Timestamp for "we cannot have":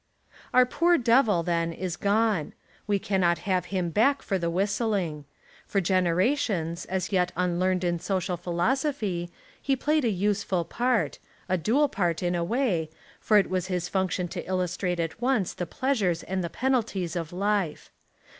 2.87-3.65